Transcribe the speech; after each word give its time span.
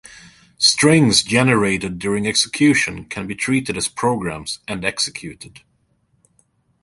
Strings 0.57 1.21
generated 1.21 1.99
during 1.99 2.25
execution 2.27 3.05
can 3.05 3.27
be 3.27 3.35
treated 3.35 3.77
as 3.77 3.87
programs 3.87 4.57
and 4.67 4.83
executed. 4.83 5.61